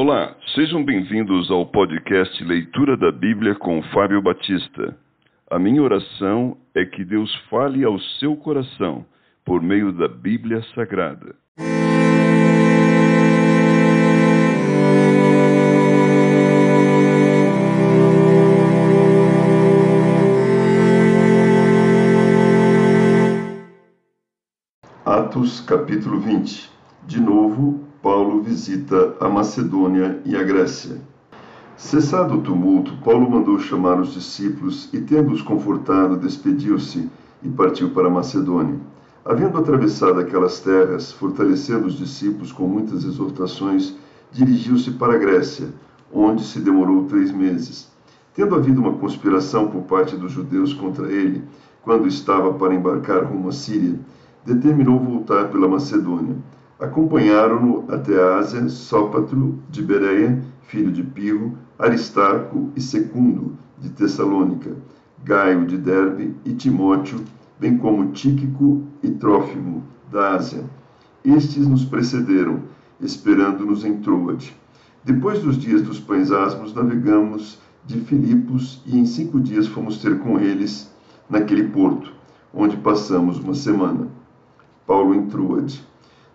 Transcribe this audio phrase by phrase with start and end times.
[0.00, 4.96] Olá, sejam bem-vindos ao podcast Leitura da Bíblia com Fábio Batista.
[5.50, 9.04] A minha oração é que Deus fale ao seu coração
[9.44, 11.34] por meio da Bíblia Sagrada.
[25.04, 26.70] Atos capítulo 20
[27.04, 31.00] De novo, Paulo visita a Macedônia e a Grécia.
[31.76, 37.10] Cessado o tumulto, Paulo mandou chamar os discípulos e, tendo-os confortado, despediu-se
[37.42, 38.78] e partiu para a Macedônia.
[39.24, 43.96] Havendo atravessado aquelas terras, fortalecendo os discípulos com muitas exortações,
[44.30, 45.74] dirigiu-se para a Grécia,
[46.12, 47.90] onde se demorou três meses.
[48.32, 51.42] Tendo havido uma conspiração por parte dos judeus contra ele,
[51.82, 53.98] quando estava para embarcar rumo à Síria,
[54.44, 56.36] determinou voltar pela Macedônia.
[56.80, 64.76] Acompanharam-no até a Ásia Sópatro de Bereia, filho de Pirro, Aristarco e Secundo de Tessalônica,
[65.24, 67.24] Gaio de Derbe e Timóteo,
[67.58, 70.62] bem como Tíquico e Trófimo da Ásia.
[71.24, 72.60] Estes nos precederam,
[73.00, 74.56] esperando-nos em Troade.
[75.02, 80.20] Depois dos dias dos pães asmos, navegamos de Filipos e em cinco dias fomos ter
[80.20, 80.88] com eles
[81.28, 82.12] naquele porto,
[82.54, 84.06] onde passamos uma semana.
[84.86, 85.87] Paulo em Troade.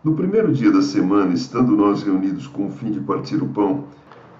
[0.03, 3.85] No primeiro dia da semana, estando nós reunidos com o fim de partir o pão,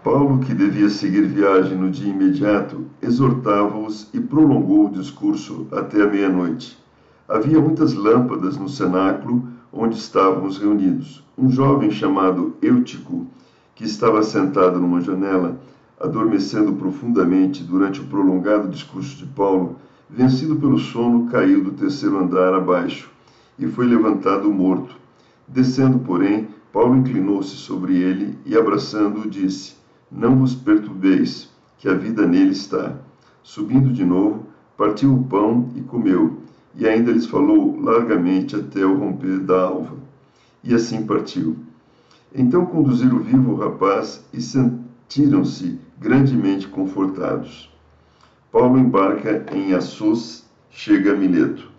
[0.04, 6.08] Paulo, que devia seguir viagem no dia imediato, exortava-os e prolongou o discurso até a
[6.08, 6.78] meia-noite.
[7.30, 11.24] Havia muitas lâmpadas no cenáculo onde estávamos reunidos.
[11.38, 13.26] Um jovem chamado Eutico,
[13.74, 15.58] que estava sentado numa janela,
[15.98, 19.78] adormecendo profundamente durante o prolongado discurso de Paulo,
[20.10, 23.10] vencido pelo sono, caiu do terceiro andar abaixo
[23.58, 25.02] e foi levantado morto.
[25.48, 29.76] Descendo, porém, Paulo inclinou-se sobre ele e, abraçando-o, disse:
[30.12, 32.96] Não vos perturbeis, que a vida nele está.
[33.44, 34.46] Subindo de novo,
[34.78, 36.40] partiu o pão e comeu,
[36.76, 39.96] e ainda lhes falou largamente até o romper da alva.
[40.64, 41.58] E assim partiu.
[42.34, 47.70] Então conduziram vivo o rapaz e sentiram-se grandemente confortados.
[48.52, 51.70] Paulo embarca em Assos, chega a Mileto.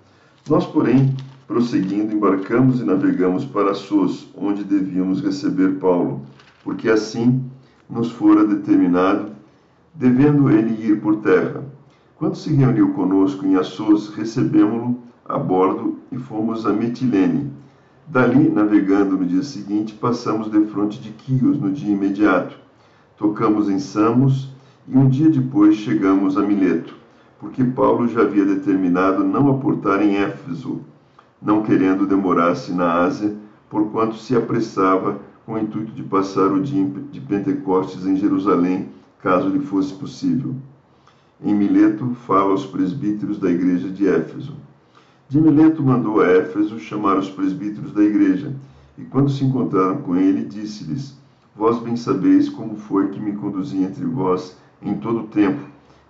[0.48, 1.16] Nós, porém,
[1.46, 6.22] Prosseguindo, embarcamos e navegamos para Sos, onde devíamos receber Paulo,
[6.62, 7.44] porque assim
[7.88, 9.32] nos fora determinado,
[9.94, 11.62] devendo ele ir por terra.
[12.16, 17.50] Quando se reuniu conosco em Assos, recebemos-lo a bordo e fomos a Mitilene.
[18.06, 22.56] Dali, navegando no dia seguinte, passamos de frente de Quios no dia imediato.
[23.18, 24.48] Tocamos em Samos
[24.88, 26.94] e um dia depois chegamos a Mileto,
[27.38, 30.80] porque Paulo já havia determinado não aportar em Éfeso,
[31.44, 33.36] não querendo demorar-se na Ásia,
[33.68, 36.82] porquanto se apressava com o intuito de passar o dia
[37.12, 38.88] de Pentecostes em Jerusalém,
[39.20, 40.54] caso lhe fosse possível.
[41.42, 44.56] Em Mileto, fala aos presbíteros da igreja de Éfeso.
[45.28, 48.54] De Mileto mandou a Éfeso chamar os presbíteros da igreja,
[48.96, 51.14] e quando se encontraram com ele, disse-lhes:
[51.54, 55.60] Vós bem sabeis como foi que me conduzi entre vós em todo o tempo,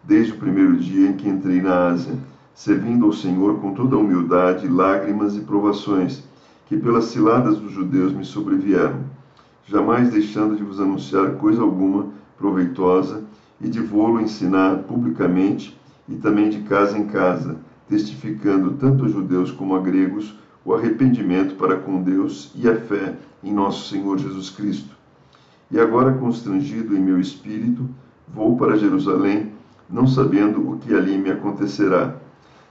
[0.04, 2.14] desde o primeiro dia em que entrei na Ásia
[2.54, 6.22] servindo ao Senhor com toda a humildade, lágrimas e provações,
[6.66, 9.00] que pelas ciladas dos judeus me sobrevieram,
[9.66, 12.06] jamais deixando de vos anunciar coisa alguma
[12.38, 13.24] proveitosa
[13.60, 15.78] e de vô-lo ensinar publicamente
[16.08, 17.56] e também de casa em casa,
[17.88, 23.16] testificando tanto a judeus como a gregos o arrependimento para com Deus e a fé
[23.42, 24.94] em nosso Senhor Jesus Cristo.
[25.70, 27.86] E agora, constrangido em meu espírito,
[28.32, 29.52] vou para Jerusalém,
[29.90, 32.16] não sabendo o que ali me acontecerá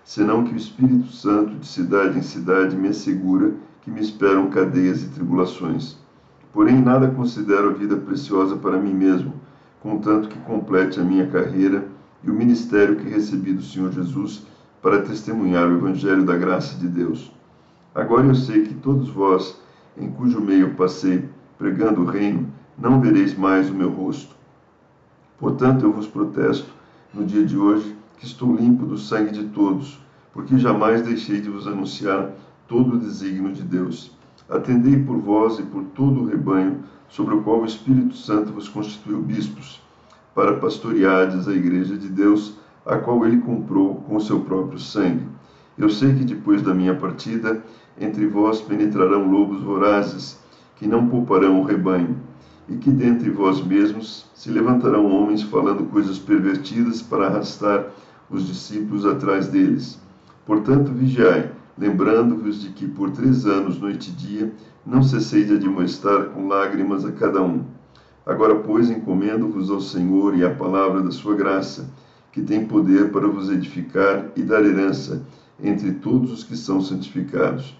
[0.03, 5.03] senão que o Espírito Santo, de cidade em cidade, me assegura que me esperam cadeias
[5.03, 5.97] e tribulações.
[6.51, 9.33] Porém, nada considero a vida preciosa para mim mesmo,
[9.81, 11.87] contanto que complete a minha carreira
[12.23, 14.45] e o ministério que recebi do Senhor Jesus
[14.81, 17.31] para testemunhar o Evangelho da graça de Deus.
[17.95, 19.59] Agora eu sei que todos vós,
[19.97, 21.27] em cujo meio passei
[21.57, 22.47] pregando o reino,
[22.77, 24.35] não vereis mais o meu rosto.
[25.37, 26.71] Portanto, eu vos protesto,
[27.13, 29.99] no dia de hoje, que estou limpo do sangue de todos,
[30.33, 32.31] porque jamais deixei de vos anunciar
[32.67, 34.11] todo o desígnio de Deus.
[34.49, 36.79] Atendei por vós e por todo o rebanho,
[37.09, 39.81] sobre o qual o Espírito Santo vos constituiu bispos,
[40.33, 42.55] para pastoreardes a igreja de Deus,
[42.85, 45.27] a qual ele comprou com o seu próprio sangue.
[45.77, 47.63] Eu sei que depois da minha partida,
[47.99, 50.39] entre vós penetrarão lobos vorazes,
[50.75, 52.17] que não pouparão o rebanho
[52.69, 57.87] e que dentre vós mesmos se levantarão homens falando coisas pervertidas para arrastar
[58.29, 59.99] os discípulos atrás deles.
[60.45, 64.53] Portanto, vigiai, lembrando-vos de que por três anos, noite e dia,
[64.85, 67.63] não cessei de admoestar com lágrimas a cada um.
[68.25, 71.89] Agora, pois, encomendo-vos ao Senhor e à palavra da sua graça,
[72.31, 75.21] que tem poder para vos edificar e dar herança
[75.61, 77.77] entre todos os que são santificados.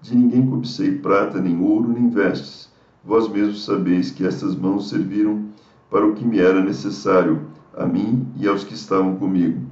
[0.00, 2.67] De ninguém cobicei prata, nem ouro, nem vestes.
[3.08, 5.46] Vós mesmos sabeis que estas mãos serviram
[5.90, 7.40] para o que me era necessário,
[7.74, 9.62] a mim e aos que estavam comigo.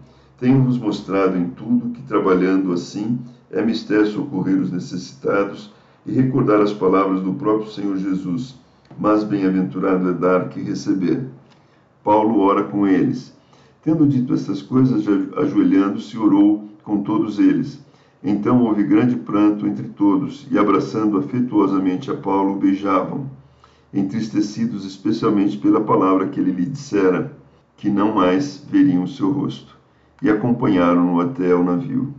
[0.40, 3.18] Tenho-vos mostrado em tudo que, trabalhando assim,
[3.50, 5.70] é mistério socorrer os necessitados
[6.06, 8.54] e recordar as palavras do próprio Senhor Jesus.
[8.98, 11.26] Mas bem-aventurado é dar que receber.
[12.02, 13.36] Paulo ora com eles.
[13.82, 15.04] Tendo dito essas coisas,
[15.36, 17.84] ajoelhando-se, orou com todos eles.
[18.28, 23.30] Então houve grande pranto entre todos, e abraçando afetuosamente a Paulo, beijavam,
[23.94, 27.32] entristecidos especialmente pela palavra que ele lhe dissera,
[27.76, 29.78] que não mais veriam o seu rosto,
[30.20, 32.12] e acompanharam-no até ao navio.